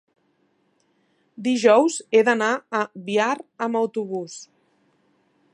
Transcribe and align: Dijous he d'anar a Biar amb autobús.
Dijous 1.49 1.99
he 2.19 2.23
d'anar 2.31 2.49
a 2.81 2.83
Biar 3.11 3.31
amb 3.67 3.81
autobús. 3.85 4.43